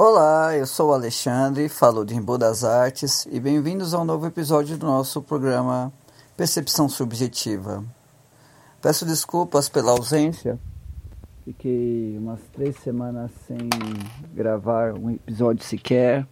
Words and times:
Olá, 0.00 0.56
eu 0.56 0.64
sou 0.64 0.90
o 0.90 0.92
Alexandre, 0.92 1.68
falo 1.68 2.04
de 2.04 2.14
Rimbo 2.14 2.38
das 2.38 2.62
Artes 2.62 3.26
e 3.32 3.40
bem-vindos 3.40 3.92
a 3.92 4.00
um 4.00 4.04
novo 4.04 4.28
episódio 4.28 4.78
do 4.78 4.86
nosso 4.86 5.20
programa 5.20 5.92
Percepção 6.36 6.88
Subjetiva. 6.88 7.84
Peço 8.80 9.04
desculpas 9.04 9.68
pela 9.68 9.90
ausência, 9.90 10.56
fiquei 11.44 12.16
umas 12.16 12.38
três 12.52 12.76
semanas 12.76 13.32
sem 13.48 13.58
gravar 14.32 14.94
um 14.94 15.10
episódio 15.10 15.64
sequer, 15.64 16.24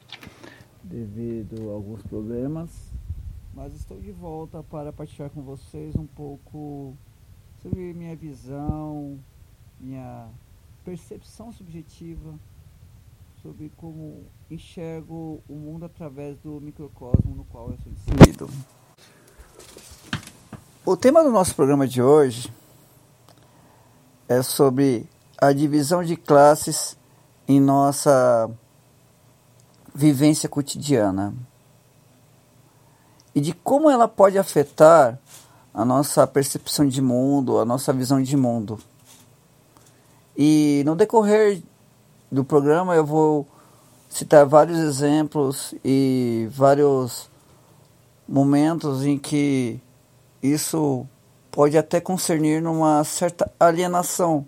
devido 0.81 1.69
a 1.69 1.75
alguns 1.75 2.05
problemas, 2.05 2.71
mas 3.53 3.75
estou 3.75 3.99
de 4.01 4.13
volta 4.13 4.63
para 4.63 4.93
partilhar 4.93 5.29
com 5.31 5.43
vocês 5.43 5.97
um 5.97 6.07
pouco 6.07 6.97
sobre 7.61 7.93
minha 7.95 8.15
visão, 8.15 9.19
minha 9.81 10.29
percepção 10.85 11.53
subjetiva 11.53 12.33
sobre 13.47 13.71
como 13.77 14.25
enxergo 14.51 15.41
o 15.49 15.55
mundo 15.55 15.85
através 15.85 16.37
do 16.39 16.61
microcosmo 16.61 17.33
no 17.33 17.45
qual 17.45 17.71
eu 17.71 17.79
sou 17.79 17.93
inserido. 17.93 18.51
O 20.85 20.97
tema 20.97 21.23
do 21.23 21.31
nosso 21.31 21.55
programa 21.55 21.87
de 21.87 22.03
hoje 22.03 22.53
é 24.29 24.43
sobre 24.43 25.09
a 25.39 25.53
divisão 25.53 26.03
de 26.03 26.17
classes 26.17 26.97
em 27.47 27.61
nossa 27.61 28.51
vivência 29.95 30.49
cotidiana 30.49 31.33
e 33.33 33.41
de 33.41 33.53
como 33.53 33.89
ela 33.89 34.09
pode 34.09 34.39
afetar 34.39 35.21
a 35.73 35.85
nossa 35.85 36.27
percepção 36.27 36.89
de 36.89 37.01
mundo, 37.01 37.61
a 37.61 37.65
nossa 37.65 37.93
visão 37.93 38.21
de 38.21 38.37
mundo. 38.37 38.81
E 40.37 40.83
no 40.85 40.97
decorrer 40.97 41.63
do 42.31 42.45
programa 42.45 42.95
eu 42.95 43.05
vou 43.05 43.47
citar 44.09 44.45
vários 44.47 44.79
exemplos 44.79 45.75
e 45.85 46.49
vários 46.51 47.31
momentos 48.29 49.05
em 49.05 49.19
que 49.19 49.81
isso 50.43 51.07
pode 51.51 51.79
até 51.79 52.01
concernir 52.01 52.61
numa 52.61 53.03
certa 53.05 53.51
alienação. 53.59 54.47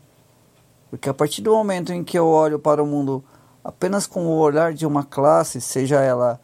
Porque 0.90 1.08
a 1.08 1.14
partir 1.14 1.42
do 1.42 1.52
momento 1.52 1.92
em 1.92 2.02
que 2.02 2.18
eu 2.18 2.26
olho 2.26 2.58
para 2.58 2.82
o 2.82 2.86
mundo 2.86 3.22
apenas 3.62 4.06
com 4.06 4.26
o 4.26 4.38
olhar 4.38 4.72
de 4.72 4.86
uma 4.86 5.04
classe, 5.04 5.60
seja 5.60 6.00
ela 6.00 6.40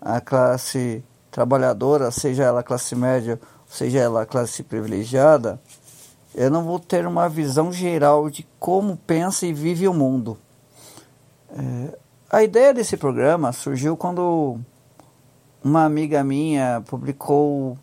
a 0.00 0.20
classe 0.20 1.04
trabalhadora, 1.30 2.10
seja 2.10 2.44
ela 2.44 2.60
a 2.60 2.64
classe 2.64 2.94
média, 2.94 3.40
seja 3.66 3.98
ela 3.98 4.22
a 4.22 4.26
classe 4.26 4.62
privilegiada, 4.62 5.60
eu 6.34 6.50
não 6.50 6.64
vou 6.64 6.78
ter 6.78 7.06
uma 7.06 7.28
visão 7.28 7.72
geral 7.72 8.30
de 8.30 8.46
como 8.58 8.96
pensa 8.96 9.46
e 9.46 9.52
vive 9.52 9.86
o 9.86 9.94
mundo. 9.94 10.38
É, 11.52 11.98
a 12.30 12.42
ideia 12.42 12.72
desse 12.72 12.96
programa 12.96 13.52
surgiu 13.52 13.96
quando 13.96 14.58
uma 15.62 15.84
amiga 15.84 16.24
minha 16.24 16.82
publicou 16.86 17.78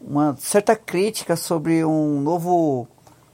uma 0.00 0.36
certa 0.36 0.76
crítica 0.76 1.34
sobre 1.34 1.82
um 1.84 2.20
novo 2.20 2.86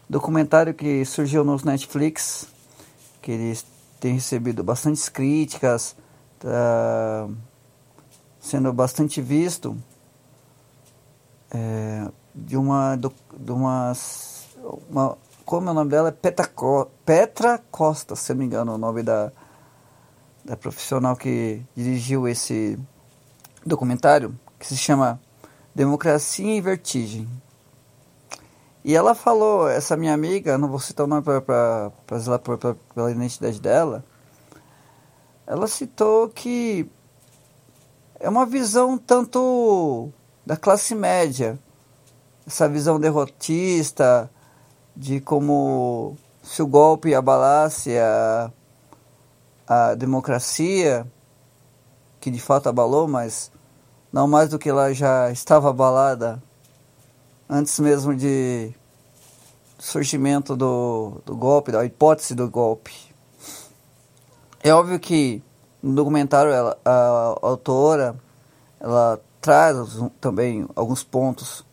documentário 0.09 0.73
que 0.73 1.05
surgiu 1.05 1.43
nos 1.45 1.65
Netflix, 1.65 2.47
que 3.21 3.33
eles 3.33 3.67
têm 3.99 4.15
recebido 4.15 4.63
bastantes 4.63 5.09
críticas, 5.09 5.97
tá 6.39 7.29
sendo 8.39 8.73
bastante 8.73 9.21
visto, 9.21 9.77
é, 11.51 12.09
de 12.35 12.57
uma 12.57 12.97
de 12.97 13.53
uma, 13.53 13.93
uma 14.89 15.19
como 15.51 15.69
é 15.69 15.73
o 15.73 15.75
nome 15.75 15.91
dela 15.91 16.11
é 16.11 16.13
Petra, 17.05 17.59
Costa, 17.73 18.15
se 18.15 18.33
não 18.33 18.39
me 18.39 18.45
engano 18.45 18.73
o 18.73 18.79
nome 18.79 19.03
da 19.03 19.33
da 20.45 20.57
profissional 20.57 21.17
que 21.17 21.61
dirigiu 21.75 22.29
esse 22.29 22.79
documentário, 23.67 24.39
que 24.61 24.67
se 24.67 24.77
chama 24.77 25.21
Democracia 25.75 26.47
em 26.47 26.61
Vertigem. 26.61 27.29
E 28.85 28.95
ela 28.95 29.13
falou, 29.13 29.69
essa 29.69 29.97
minha 29.97 30.15
amiga, 30.15 30.57
não 30.57 30.69
vou 30.69 30.79
citar 30.79 31.05
o 31.05 31.09
nome 31.09 31.23
para 31.23 32.19
zelar 32.19 32.39
pela 32.39 33.11
identidade 33.11 33.61
dela, 33.61 34.05
ela 35.49 35.67
citou 35.67 36.29
que 36.29 36.89
é 38.21 38.29
uma 38.29 38.47
visão 38.47 38.97
tanto 38.97 40.13
da 40.47 40.57
classe 40.57 40.95
média, 40.95 41.59
essa 42.47 42.69
visão 42.69 43.01
derrotista 43.01 44.31
de 44.97 45.21
como 45.21 46.17
se 46.43 46.63
o 46.63 46.67
golpe 46.67 47.15
abalasse 47.15 47.97
a 47.99 48.51
a 49.71 49.95
democracia, 49.95 51.07
que 52.19 52.29
de 52.29 52.41
fato 52.41 52.69
abalou, 52.69 53.07
mas 53.07 53.53
não 54.13 54.27
mais 54.27 54.49
do 54.51 54.59
que 54.59 54.69
ela 54.69 54.93
já 54.93 55.31
estava 55.31 55.71
abalada 55.71 56.43
antes 57.49 57.79
mesmo 57.79 58.13
de 58.13 58.75
surgimento 59.79 60.57
do, 60.57 61.23
do 61.25 61.37
golpe, 61.37 61.71
da 61.71 61.85
hipótese 61.85 62.35
do 62.35 62.51
golpe. 62.51 62.93
É 64.61 64.75
óbvio 64.75 64.99
que 64.99 65.41
no 65.81 65.95
documentário 65.95 66.51
ela, 66.51 66.77
a, 66.85 66.91
a 66.91 67.47
autora 67.47 68.17
ela 68.81 69.21
traz 69.41 69.77
também 70.21 70.67
alguns 70.75 71.05
pontos, 71.05 71.65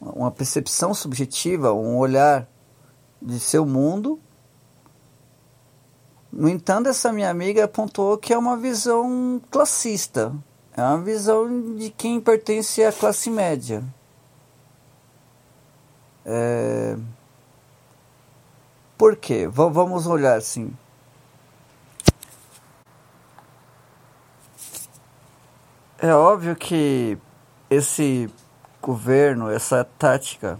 uma 0.00 0.30
percepção 0.30 0.94
subjetiva, 0.94 1.72
um 1.72 1.96
olhar 1.96 2.48
de 3.20 3.38
seu 3.40 3.66
mundo 3.66 4.20
no 6.32 6.48
entanto, 6.48 6.88
essa 6.88 7.12
minha 7.12 7.30
amiga 7.30 7.64
apontou 7.64 8.18
que 8.18 8.32
é 8.32 8.38
uma 8.38 8.56
visão 8.56 9.40
classista, 9.50 10.32
é 10.76 10.82
uma 10.82 11.00
visão 11.00 11.74
de 11.74 11.90
quem 11.90 12.20
pertence 12.20 12.84
à 12.84 12.92
classe 12.92 13.30
média. 13.30 13.82
É... 16.24 16.96
Por 18.96 19.16
quê? 19.16 19.48
V 19.48 19.70
vamos 19.70 20.06
olhar 20.06 20.36
assim. 20.36 20.70
É 25.98 26.14
óbvio 26.14 26.54
que 26.54 27.18
esse 27.70 28.30
governo, 28.88 29.50
essa 29.50 29.84
tática 29.98 30.58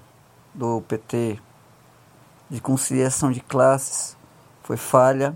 do 0.54 0.82
PT 0.82 1.38
de 2.50 2.60
conciliação 2.60 3.32
de 3.32 3.40
classes 3.40 4.16
foi 4.62 4.76
falha 4.76 5.34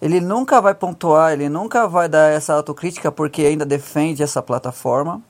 ele 0.00 0.20
nunca 0.20 0.60
vai 0.60 0.74
pontuar, 0.74 1.32
ele 1.32 1.48
nunca 1.48 1.88
vai 1.88 2.08
dar 2.08 2.30
essa 2.30 2.52
autocrítica 2.52 3.10
porque 3.10 3.42
ainda 3.42 3.64
defende 3.64 4.22
essa 4.22 4.42
plataforma 4.42 5.22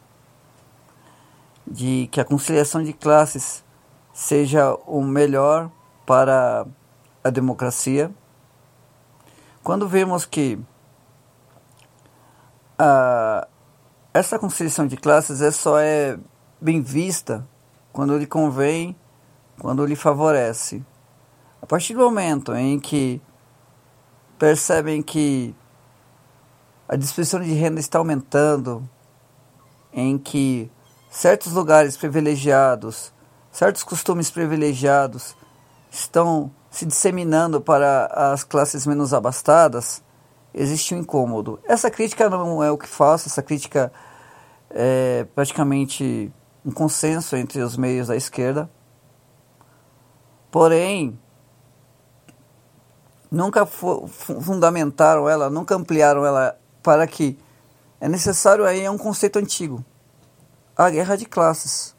de 1.67 2.09
que 2.11 2.21
a 2.21 2.25
conciliação 2.25 2.83
de 2.83 2.93
classes 2.93 3.65
seja 4.13 4.75
o 4.87 5.03
melhor 5.03 5.71
para 6.05 6.67
a 7.23 7.31
democracia. 7.31 8.11
Quando 9.63 9.89
vemos 9.89 10.25
que 10.25 10.59
a, 12.79 13.47
essa 14.13 14.39
conciliação 14.39 14.87
de 14.87 14.97
classes 14.97 15.41
é 15.41 15.51
só 15.51 15.79
é 15.79 16.19
bem 16.67 16.83
vista 16.83 17.47
quando 17.93 18.19
lhe 18.19 18.27
convém, 18.27 18.97
quando 19.61 19.87
lhe 19.87 19.95
favorece. 19.95 20.85
A 21.63 21.67
partir 21.67 21.95
do 21.95 22.01
momento 22.01 22.53
em 22.57 22.81
que 22.81 23.23
percebem 24.37 25.01
que 25.01 25.55
a 26.89 26.97
distribuição 26.97 27.41
de 27.41 27.53
renda 27.53 27.79
está 27.79 27.99
aumentando, 27.99 28.83
em 29.93 30.19
que 30.19 30.69
certos 31.09 31.53
lugares 31.53 31.97
privilegiados, 31.97 33.13
certos 33.53 33.85
costumes 33.85 34.29
privilegiados 34.29 35.37
estão 35.89 36.51
se 36.69 36.85
disseminando 36.85 37.61
para 37.61 38.07
as 38.33 38.43
classes 38.43 38.85
menos 38.85 39.15
abastadas, 39.15 40.03
existe 40.53 40.97
um 40.97 40.99
incômodo. 40.99 41.61
Essa 41.63 41.93
crítica 41.93 42.29
não 42.29 42.61
é 42.61 42.73
o 42.73 42.77
que 42.77 42.89
faço, 42.89 43.29
essa 43.29 43.41
crítica 43.41 43.93
é 44.69 45.25
praticamente 45.33 46.33
um 46.67 46.73
consenso 46.73 47.37
entre 47.37 47.63
os 47.63 47.77
meios 47.77 48.09
da 48.09 48.17
esquerda. 48.17 48.69
Porém, 50.51 51.17
nunca 53.31 53.65
fundamentaram 53.65 55.29
ela, 55.29 55.49
nunca 55.49 55.77
ampliaram 55.77 56.27
ela 56.27 56.59
para 56.83 57.07
que 57.07 57.39
é 58.01 58.09
necessário 58.09 58.65
aí 58.65 58.83
é 58.83 58.91
um 58.91 58.99
conceito 58.99 59.39
antigo, 59.39 59.85
a 60.77 60.91
guerra 60.91 61.15
de 61.17 61.25
classes. 61.25 61.95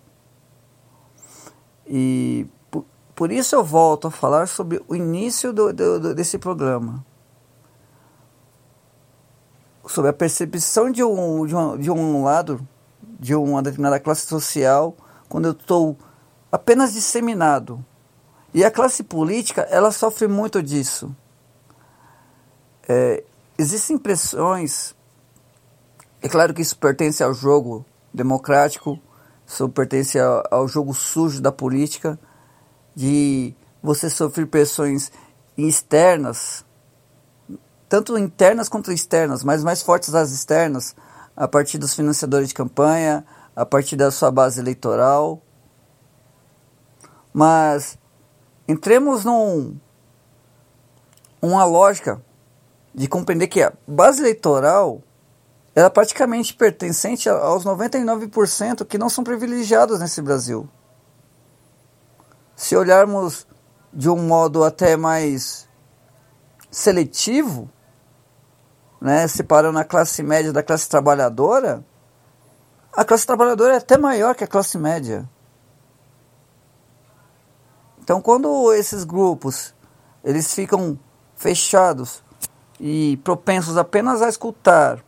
E 1.85 2.45
por, 2.69 2.85
por 3.15 3.31
isso 3.31 3.55
eu 3.55 3.63
volto 3.63 4.07
a 4.07 4.11
falar 4.11 4.49
sobre 4.49 4.83
o 4.85 4.93
início 4.93 5.53
do, 5.53 5.71
do, 5.71 5.99
do, 5.99 6.15
desse 6.15 6.37
programa. 6.37 7.05
Sobre 9.85 10.09
a 10.09 10.13
percepção 10.13 10.91
de 10.91 11.01
um, 11.01 11.45
de, 11.45 11.55
um, 11.55 11.77
de 11.77 11.89
um 11.89 12.23
lado, 12.25 12.67
de 13.19 13.35
uma 13.35 13.61
determinada 13.61 13.99
classe 13.99 14.25
social, 14.27 14.95
quando 15.27 15.45
eu 15.45 15.51
estou 15.51 15.97
apenas 16.51 16.93
disseminado 16.93 17.83
e 18.53 18.63
a 18.63 18.71
classe 18.71 19.03
política, 19.03 19.61
ela 19.69 19.91
sofre 19.91 20.27
muito 20.27 20.63
disso. 20.63 21.15
É, 22.87 23.23
existem 23.57 23.97
pressões. 23.97 24.95
É 26.21 26.29
claro 26.29 26.53
que 26.53 26.61
isso 26.61 26.77
pertence 26.77 27.23
ao 27.23 27.33
jogo 27.33 27.85
democrático, 28.13 28.99
isso 29.45 29.67
pertence 29.69 30.17
ao, 30.19 30.43
ao 30.49 30.67
jogo 30.67 30.93
sujo 30.93 31.41
da 31.41 31.51
política, 31.51 32.19
de 32.95 33.53
você 33.81 34.09
sofrer 34.09 34.47
pressões 34.47 35.11
externas, 35.57 36.65
tanto 37.87 38.17
internas 38.17 38.67
quanto 38.67 38.91
externas, 38.91 39.43
mas 39.43 39.63
mais 39.63 39.81
fortes 39.81 40.13
as 40.13 40.31
externas, 40.31 40.95
a 41.37 41.47
partir 41.47 41.77
dos 41.77 41.93
financiadores 41.93 42.47
de 42.47 42.55
campanha, 42.55 43.23
a 43.55 43.63
partir 43.63 43.95
da 43.95 44.09
sua 44.09 44.31
base 44.31 44.59
eleitoral. 44.59 45.39
Mas 47.31 47.99
entremos 48.67 49.23
num 49.23 49.77
uma 51.39 51.63
lógica 51.63 52.19
de 52.93 53.07
compreender 53.07 53.47
que 53.47 53.61
a 53.61 53.71
base 53.87 54.19
eleitoral 54.19 55.03
é 55.75 55.87
praticamente 55.87 56.55
pertencente 56.55 57.29
aos 57.29 57.63
99% 57.63 58.83
que 58.83 58.97
não 58.97 59.07
são 59.07 59.23
privilegiados 59.23 59.99
nesse 59.99 60.23
Brasil. 60.23 60.67
Se 62.55 62.75
olharmos 62.75 63.45
de 63.93 64.09
um 64.09 64.17
modo 64.17 64.63
até 64.63 64.97
mais 64.97 65.69
seletivo, 66.71 67.69
né, 68.99 69.27
separando 69.27 69.79
a 69.79 69.83
classe 69.83 70.23
média 70.23 70.51
da 70.51 70.63
classe 70.63 70.89
trabalhadora, 70.89 71.83
a 72.93 73.05
classe 73.05 73.27
trabalhadora 73.27 73.73
é 73.73 73.77
até 73.77 73.97
maior 73.97 74.35
que 74.35 74.43
a 74.43 74.47
classe 74.47 74.77
média. 74.77 75.29
Então, 77.99 78.21
quando 78.21 78.73
esses 78.73 79.03
grupos 79.03 79.75
eles 80.23 80.53
ficam 80.53 80.97
fechados 81.35 82.23
e 82.79 83.17
propensos 83.23 83.77
apenas 83.77 84.21
a 84.21 84.29
escutar 84.29 85.03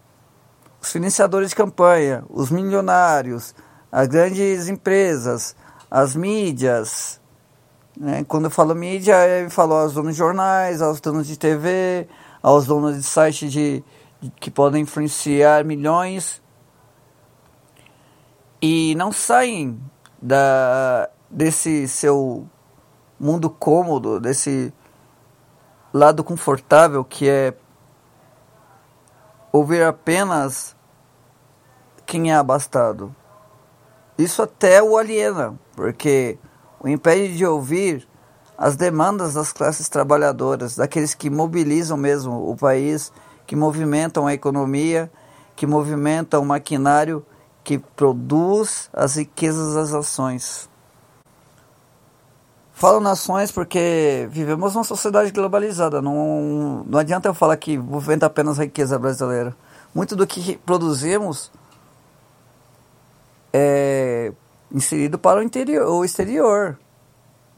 os 0.81 0.91
financiadores 0.91 1.49
de 1.49 1.55
campanha, 1.55 2.23
os 2.29 2.49
milionários, 2.49 3.53
as 3.91 4.07
grandes 4.07 4.67
empresas, 4.67 5.55
as 5.89 6.15
mídias. 6.15 7.19
Né? 7.97 8.23
Quando 8.27 8.45
eu 8.45 8.51
falo 8.51 8.73
mídia, 8.75 9.15
eu 9.27 9.49
falo 9.49 9.73
aos 9.73 9.93
donos 9.93 10.13
de 10.13 10.19
jornais, 10.19 10.81
aos 10.81 11.01
donos 11.01 11.27
de 11.27 11.37
TV, 11.37 12.07
aos 12.41 12.65
donos 12.65 12.95
de 12.95 13.03
sites 13.03 13.51
de, 13.51 13.83
de, 14.19 14.29
que 14.39 14.49
podem 14.49 14.83
influenciar 14.83 15.63
milhões 15.63 16.41
e 18.61 18.93
não 18.95 19.11
saem 19.11 19.79
da, 20.21 21.09
desse 21.29 21.87
seu 21.87 22.47
mundo 23.19 23.49
cômodo, 23.49 24.19
desse 24.19 24.73
lado 25.93 26.23
confortável 26.23 27.03
que 27.03 27.29
é 27.29 27.53
ouvir 29.51 29.83
apenas 29.83 30.75
quem 32.05 32.31
é 32.31 32.35
abastado. 32.35 33.15
Isso 34.17 34.41
até 34.41 34.83
o 34.83 34.97
aliena, 34.97 35.57
porque 35.75 36.37
o 36.79 36.87
impede 36.87 37.37
de 37.37 37.45
ouvir 37.45 38.08
as 38.59 38.75
demandas 38.75 39.35
das 39.35 39.53
classes 39.53 39.87
trabalhadoras, 39.87 40.75
daqueles 40.75 41.13
que 41.13 41.29
mobilizam 41.29 41.95
mesmo 41.95 42.51
o 42.51 42.57
país, 42.57 43.09
que 43.47 43.55
movimentam 43.55 44.27
a 44.27 44.33
economia, 44.33 45.09
que 45.55 45.65
movimentam 45.65 46.41
o 46.41 46.45
maquinário 46.45 47.25
que 47.63 47.79
produz 47.79 48.89
as 48.91 49.15
riquezas 49.15 49.75
das 49.75 49.93
ações. 49.93 50.69
Falo 52.73 52.99
nações 52.99 53.49
porque 53.49 54.27
vivemos 54.29 54.73
numa 54.73 54.83
sociedade 54.83 55.31
globalizada. 55.31 56.01
Não, 56.01 56.83
não 56.85 56.99
adianta 56.99 57.29
eu 57.29 57.33
falar 57.33 57.55
que 57.55 57.77
movimenta 57.77 58.25
apenas 58.25 58.59
a 58.59 58.63
riqueza 58.63 58.99
brasileira. 58.99 59.55
Muito 59.95 60.17
do 60.17 60.27
que 60.27 60.57
produzimos 60.57 61.49
é 63.53 64.33
inserido 64.69 65.17
para 65.17 65.39
o, 65.39 65.43
interior, 65.43 65.87
o 65.87 66.03
exterior, 66.03 66.77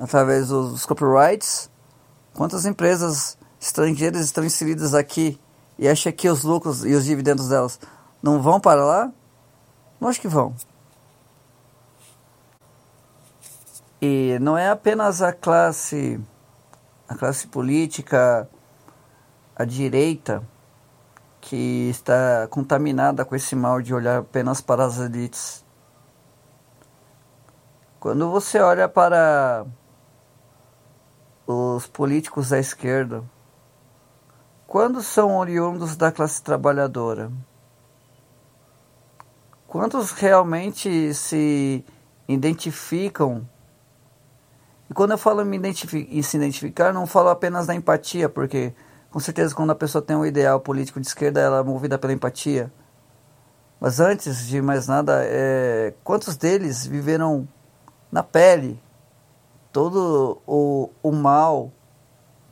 através 0.01 0.47
dos 0.47 0.83
copyrights. 0.83 1.69
Quantas 2.33 2.65
empresas 2.65 3.37
estrangeiras 3.59 4.25
estão 4.25 4.43
inseridas 4.43 4.95
aqui 4.95 5.39
e 5.77 5.87
acha 5.87 6.11
que 6.11 6.27
os 6.27 6.43
lucros 6.43 6.83
e 6.83 6.93
os 6.93 7.05
dividendos 7.05 7.49
delas 7.49 7.79
não 8.21 8.41
vão 8.41 8.59
para 8.59 8.83
lá? 8.83 9.11
Acho 10.01 10.19
que 10.19 10.27
vão. 10.27 10.55
E 14.01 14.39
não 14.41 14.57
é 14.57 14.69
apenas 14.69 15.21
a 15.21 15.31
classe, 15.31 16.19
a 17.07 17.13
classe 17.13 17.45
política, 17.45 18.49
a 19.55 19.63
direita, 19.63 20.41
que 21.39 21.89
está 21.89 22.47
contaminada 22.49 23.23
com 23.23 23.35
esse 23.35 23.55
mal 23.55 23.79
de 23.79 23.93
olhar 23.93 24.19
apenas 24.19 24.59
para 24.59 24.85
as 24.85 24.97
elites. 24.97 25.63
Quando 27.99 28.31
você 28.31 28.59
olha 28.59 28.89
para 28.89 29.67
os 31.51 31.87
políticos 31.87 32.49
da 32.49 32.59
esquerda, 32.59 33.23
quando 34.65 35.01
são 35.01 35.37
oriundos 35.37 35.95
da 35.95 36.11
classe 36.11 36.41
trabalhadora? 36.41 37.31
Quantos 39.67 40.11
realmente 40.11 41.13
se 41.13 41.85
identificam 42.27 43.47
e 44.91 44.93
quando 44.93 45.11
eu 45.11 45.17
falo 45.17 45.45
me 45.45 45.57
se 45.73 46.35
identificar, 46.35 46.91
não 46.91 47.07
falo 47.07 47.29
apenas 47.29 47.65
da 47.65 47.73
empatia, 47.73 48.27
porque 48.27 48.73
com 49.09 49.21
certeza 49.21 49.55
quando 49.55 49.69
a 49.69 49.75
pessoa 49.75 50.01
tem 50.01 50.17
um 50.17 50.25
ideal 50.25 50.59
político 50.59 50.99
de 50.99 51.07
esquerda, 51.07 51.39
ela 51.39 51.59
é 51.59 51.63
movida 51.63 51.97
pela 51.97 52.11
empatia. 52.11 52.69
Mas 53.79 54.01
antes 54.01 54.45
de 54.45 54.61
mais 54.61 54.89
nada, 54.89 55.21
é, 55.23 55.93
quantos 56.03 56.35
deles 56.35 56.85
viveram 56.85 57.47
na 58.11 58.21
pele 58.21 58.77
todo 59.71 60.41
o, 60.45 60.89
o 61.01 61.11
mal 61.11 61.71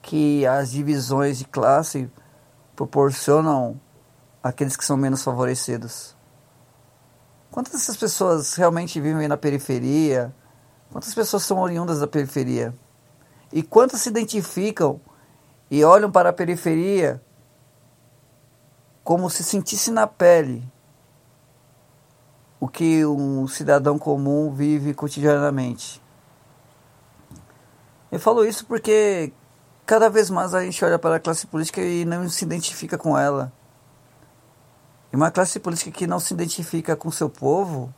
que 0.01 0.45
as 0.45 0.71
divisões 0.71 1.38
de 1.38 1.45
classe 1.45 2.10
proporcionam 2.75 3.80
àqueles 4.42 4.75
que 4.75 4.86
são 4.86 4.98
menos 4.98 5.24
favorecidos? 5.24 6.16
Quantas 7.51 7.74
dessas 7.74 7.98
pessoas 7.98 8.56
realmente 8.56 9.01
vivem 9.01 9.27
na 9.27 9.38
periferia, 9.38 10.33
Quantas 10.92 11.13
pessoas 11.13 11.44
são 11.44 11.60
oriundas 11.60 12.00
da 12.00 12.07
periferia? 12.07 12.74
E 13.54 13.62
quantas 13.62 14.01
se 14.01 14.10
identificam 14.10 15.00
e 15.69 15.83
olham 15.83 16.12
para 16.12 16.30
a 16.30 16.33
periferia 16.33 17.21
como 19.04 19.30
se 19.30 19.44
sentisse 19.44 19.92
na 19.92 20.07
pele 20.07 20.68
o 22.59 22.68
que 22.68 23.06
um 23.06 23.47
cidadão 23.47 23.97
comum 23.97 24.52
vive 24.52 24.94
cotidianamente? 24.94 26.02
Eu 28.11 28.19
falo 28.19 28.44
isso 28.44 28.66
porque 28.66 29.31
cada 29.85 30.09
vez 30.09 30.30
mais 30.30 30.54
a 30.54 30.63
gente 30.63 30.83
olha 30.83 30.97
para 30.97 31.16
a 31.16 31.19
classe 31.19 31.45
política 31.45 31.81
e 31.81 32.06
não 32.06 32.28
se 32.28 32.44
identifica 32.44 32.97
com 32.97 33.18
ela. 33.18 33.51
E 35.11 35.16
uma 35.16 35.31
classe 35.31 35.59
política 35.59 35.92
que 35.92 36.07
não 36.07 36.19
se 36.19 36.33
identifica 36.33 36.95
com 36.95 37.09
o 37.09 37.11
seu 37.11 37.30
povo, 37.30 37.94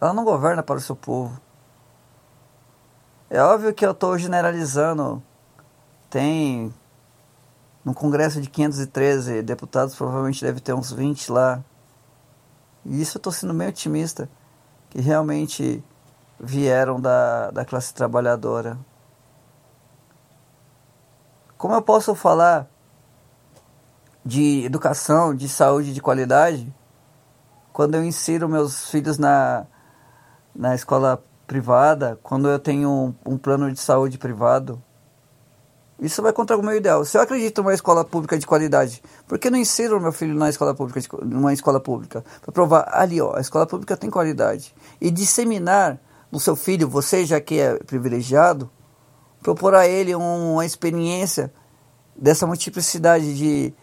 ela 0.00 0.12
não 0.12 0.24
governa 0.24 0.62
para 0.62 0.76
o 0.76 0.80
seu 0.80 0.94
povo. 0.94 1.40
É 3.28 3.40
óbvio 3.42 3.74
que 3.74 3.84
eu 3.84 3.90
estou 3.90 4.16
generalizando. 4.16 5.22
Tem 6.08 6.72
no 7.84 7.94
Congresso 7.94 8.40
de 8.40 8.48
513 8.48 9.42
deputados, 9.42 9.94
provavelmente 9.94 10.44
deve 10.44 10.60
ter 10.60 10.72
uns 10.72 10.92
20 10.92 11.30
lá. 11.30 11.62
E 12.84 13.00
isso 13.00 13.16
eu 13.16 13.20
estou 13.20 13.32
sendo 13.32 13.54
meio 13.54 13.70
otimista, 13.70 14.28
que 14.90 15.00
realmente 15.00 15.82
vieram 16.38 17.00
da, 17.00 17.50
da 17.50 17.64
classe 17.64 17.92
trabalhadora. 17.94 18.78
Como 21.58 21.74
eu 21.74 21.80
posso 21.80 22.14
falar 22.14 22.68
de 24.24 24.64
educação, 24.64 25.34
de 25.34 25.48
saúde 25.48 25.94
de 25.94 26.02
qualidade, 26.02 26.74
quando 27.72 27.94
eu 27.94 28.04
insiro 28.04 28.48
meus 28.48 28.90
filhos 28.90 29.16
na, 29.16 29.66
na 30.54 30.74
escola 30.74 31.22
privada, 31.46 32.18
quando 32.22 32.48
eu 32.48 32.58
tenho 32.58 32.90
um, 32.90 33.14
um, 33.34 33.38
plano 33.38 33.70
de 33.72 33.80
saúde 33.80 34.18
privado, 34.18 34.82
isso 35.98 36.20
vai 36.20 36.32
contra 36.32 36.58
o 36.58 36.62
meu 36.62 36.76
ideal. 36.76 37.04
Se 37.06 37.16
eu 37.16 37.22
acredito 37.22 37.62
numa 37.62 37.72
escola 37.72 38.04
pública 38.04 38.38
de 38.38 38.46
qualidade, 38.46 39.02
por 39.26 39.38
que 39.38 39.48
não 39.48 39.58
insiro 39.58 39.98
meu 40.00 40.12
filho 40.12 40.34
na 40.34 40.50
escola 40.50 40.74
pública, 40.74 41.00
numa 41.22 41.54
escola 41.54 41.80
pública? 41.80 42.22
Para 42.42 42.52
provar, 42.52 42.90
ali, 42.92 43.20
ó, 43.20 43.34
a 43.34 43.40
escola 43.40 43.66
pública 43.66 43.96
tem 43.96 44.10
qualidade. 44.10 44.74
E 45.00 45.10
disseminar 45.10 45.98
no 46.30 46.38
seu 46.38 46.54
filho, 46.54 46.86
você 46.86 47.24
já 47.24 47.40
que 47.40 47.58
é 47.58 47.78
privilegiado, 47.78 48.70
propor 49.42 49.74
a 49.74 49.86
ele 49.86 50.14
um, 50.14 50.54
uma 50.54 50.66
experiência 50.66 51.52
dessa 52.16 52.46
multiplicidade 52.46 53.36
de, 53.36 53.74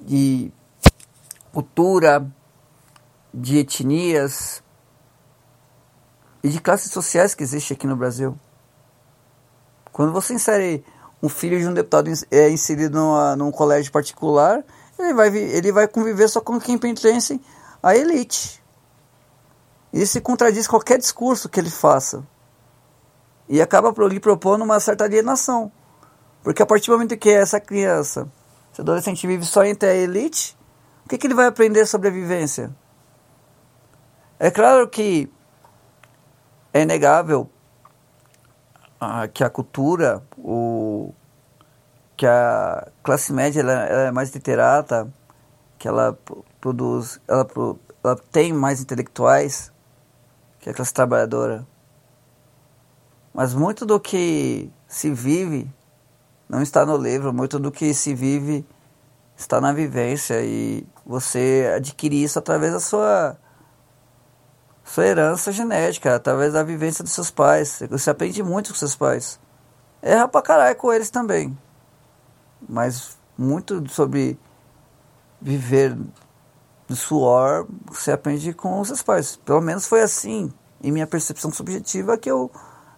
de 0.00 0.52
cultura, 1.52 2.26
de 3.32 3.58
etnias, 3.58 4.62
e 6.46 6.48
de 6.48 6.60
classes 6.60 6.92
sociais 6.92 7.34
que 7.34 7.42
existe 7.42 7.72
aqui 7.72 7.88
no 7.88 7.96
Brasil. 7.96 8.38
Quando 9.90 10.12
você 10.12 10.32
insere 10.32 10.84
um 11.20 11.28
filho 11.28 11.58
de 11.58 11.66
um 11.66 11.74
deputado 11.74 12.08
é 12.30 12.48
inserido 12.48 12.96
numa, 12.96 13.34
num 13.34 13.50
colégio 13.50 13.90
particular, 13.90 14.62
ele 14.96 15.12
vai, 15.12 15.36
ele 15.36 15.72
vai 15.72 15.88
conviver 15.88 16.28
só 16.28 16.40
com 16.40 16.60
quem 16.60 16.78
pertence 16.78 17.40
à 17.82 17.96
elite. 17.96 18.62
Isso 19.92 20.20
contradiz 20.20 20.68
qualquer 20.68 20.98
discurso 20.98 21.48
que 21.48 21.58
ele 21.58 21.70
faça. 21.70 22.22
E 23.48 23.60
acaba 23.60 23.92
lhe 24.08 24.20
propondo 24.20 24.62
uma 24.62 24.80
certa 24.80 25.04
alienação. 25.04 25.70
Porque 26.42 26.62
a 26.62 26.66
partir 26.66 26.86
do 26.86 26.92
momento 26.92 27.16
que 27.16 27.30
essa 27.30 27.60
criança, 27.60 28.30
esse 28.72 28.80
adolescente 28.80 29.26
vive 29.26 29.44
só 29.44 29.64
entre 29.64 29.88
a 29.88 29.94
elite, 29.94 30.56
o 31.04 31.08
que, 31.08 31.18
que 31.18 31.26
ele 31.26 31.34
vai 31.34 31.46
aprender 31.46 31.86
sobre 31.86 32.08
a 32.08 32.10
vivência? 32.10 32.70
É 34.38 34.50
claro 34.50 34.88
que 34.88 35.32
é 36.72 36.82
inegável 36.82 37.48
ah, 39.00 39.26
que 39.28 39.42
a 39.42 39.48
cultura, 39.48 40.22
o, 40.36 41.14
que 42.16 42.26
a 42.26 42.88
classe 43.02 43.32
média 43.32 43.60
ela, 43.60 43.72
ela 43.72 44.02
é 44.02 44.10
mais 44.10 44.34
literata, 44.34 45.12
que 45.78 45.86
ela 45.86 46.18
produz, 46.60 47.20
ela, 47.28 47.46
ela 48.02 48.16
tem 48.30 48.52
mais 48.52 48.80
intelectuais 48.80 49.72
que 50.60 50.70
a 50.70 50.74
classe 50.74 50.92
trabalhadora. 50.92 51.66
Mas 53.36 53.52
muito 53.52 53.84
do 53.84 54.00
que 54.00 54.72
se 54.88 55.10
vive 55.10 55.70
não 56.48 56.62
está 56.62 56.86
no 56.86 56.96
livro, 56.96 57.34
muito 57.34 57.58
do 57.58 57.70
que 57.70 57.92
se 57.92 58.14
vive 58.14 58.66
está 59.36 59.60
na 59.60 59.74
vivência 59.74 60.42
e 60.42 60.86
você 61.04 61.70
adquire 61.76 62.22
isso 62.22 62.38
através 62.38 62.72
da 62.72 62.80
sua 62.80 63.36
sua 64.82 65.04
herança 65.04 65.52
genética, 65.52 66.14
através 66.14 66.54
da 66.54 66.62
vivência 66.62 67.04
dos 67.04 67.12
seus 67.12 67.30
pais. 67.30 67.82
Você 67.90 68.08
aprende 68.08 68.42
muito 68.42 68.70
com 68.70 68.78
seus 68.78 68.96
pais. 68.96 69.38
Erra 70.00 70.26
pra 70.26 70.40
caralho 70.40 70.76
com 70.76 70.90
eles 70.90 71.10
também. 71.10 71.58
Mas 72.66 73.18
muito 73.36 73.86
sobre 73.90 74.40
viver 75.42 75.94
do 76.88 76.96
suor 76.96 77.66
você 77.84 78.12
aprende 78.12 78.54
com 78.54 78.80
os 78.80 78.88
seus 78.88 79.02
pais. 79.02 79.36
Pelo 79.36 79.60
menos 79.60 79.84
foi 79.84 80.00
assim, 80.00 80.50
em 80.82 80.90
minha 80.90 81.06
percepção 81.06 81.52
subjetiva, 81.52 82.16
que 82.16 82.30
eu 82.30 82.50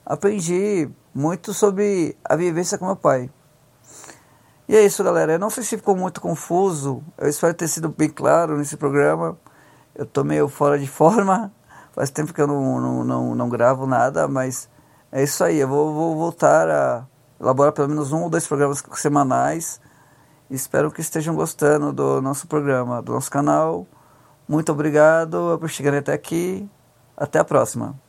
aprendi 0.09 0.89
muito 1.15 1.53
sobre 1.53 2.17
a 2.25 2.35
vivência 2.35 2.79
com 2.79 2.87
meu 2.87 2.97
pai. 2.97 3.31
E 4.67 4.75
é 4.75 4.83
isso, 4.83 5.05
galera. 5.05 5.33
Eu 5.33 5.39
não 5.39 5.51
sei 5.51 5.63
se 5.63 5.77
ficou 5.77 5.95
muito 5.95 6.19
confuso. 6.21 7.03
Eu 7.19 7.29
espero 7.29 7.53
ter 7.53 7.69
sido 7.69 7.91
bem 7.91 8.09
claro 8.09 8.57
nesse 8.57 8.79
programa. 8.79 9.39
Eu 9.95 10.07
tô 10.07 10.25
meio 10.25 10.49
fora 10.49 10.79
de 10.79 10.87
forma. 10.89 11.53
Faz 11.93 12.11
tempo 12.11 12.33
que 12.33 12.41
eu 12.41 12.47
não, 12.47 12.81
não, 12.81 13.05
não, 13.05 13.35
não 13.35 13.49
gravo 13.51 13.87
nada, 13.87 14.27
mas 14.27 14.69
é 15.13 15.23
isso 15.23 15.45
aí. 15.45 15.59
Eu 15.59 15.69
vou, 15.69 15.93
vou 15.93 16.17
voltar 16.17 16.71
a 16.71 17.07
elaborar 17.39 17.73
pelo 17.73 17.89
menos 17.89 18.11
um 18.11 18.23
ou 18.23 18.31
dois 18.31 18.47
programas 18.47 18.83
semanais. 18.95 19.81
Espero 20.51 20.91
que 20.91 21.03
estejam 21.03 21.35
gostando 21.35 21.93
do 21.93 22.23
nosso 22.23 22.47
programa, 22.47 23.03
do 23.03 23.13
nosso 23.13 23.31
canal. 23.31 23.87
Muito 24.49 24.73
obrigado 24.73 25.59
por 25.61 25.69
chegarem 25.69 25.99
até 25.99 26.15
aqui. 26.15 26.67
Até 27.17 27.39
a 27.39 27.45
próxima. 27.45 28.08